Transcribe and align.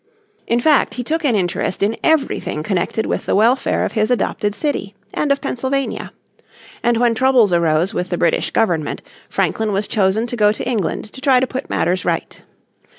In 0.47 0.59
fact 0.59 0.95
he 0.95 1.03
took 1.03 1.23
an 1.23 1.35
interest 1.35 1.83
in 1.83 1.95
everything 2.03 2.63
connected 2.63 3.05
with 3.05 3.27
the 3.27 3.35
welfare 3.35 3.85
of 3.85 3.91
his 3.91 4.09
adopted 4.09 4.55
city, 4.55 4.95
and 5.13 5.31
of 5.31 5.41
Pennsylvania. 5.41 6.11
And 6.81 6.97
when 6.97 7.13
troubles 7.13 7.53
arose 7.53 7.93
with 7.93 8.09
the 8.09 8.17
British 8.17 8.49
Government 8.49 9.03
Franklin 9.29 9.71
was 9.71 9.87
chosen 9.87 10.25
to 10.25 10.35
go 10.35 10.51
to 10.53 10.67
England 10.67 11.13
to 11.13 11.21
try 11.21 11.39
to 11.39 11.45
put 11.45 11.69
matters 11.69 12.03
right. 12.03 12.41